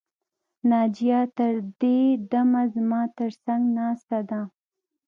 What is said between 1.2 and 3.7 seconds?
تر دې دمه زما تر څنګ